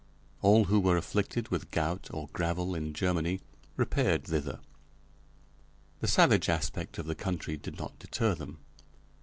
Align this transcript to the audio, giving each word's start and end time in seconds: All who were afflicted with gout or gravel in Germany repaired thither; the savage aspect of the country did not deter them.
All 0.41 0.63
who 0.63 0.79
were 0.79 0.97
afflicted 0.97 1.49
with 1.49 1.69
gout 1.69 2.07
or 2.11 2.27
gravel 2.33 2.73
in 2.73 2.91
Germany 2.91 3.39
repaired 3.77 4.23
thither; 4.23 4.59
the 5.99 6.07
savage 6.07 6.49
aspect 6.49 6.97
of 6.97 7.05
the 7.05 7.13
country 7.13 7.55
did 7.55 7.77
not 7.77 7.99
deter 7.99 8.33
them. 8.33 8.57